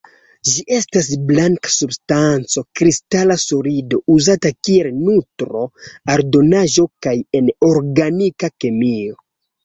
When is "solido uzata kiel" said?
3.41-4.89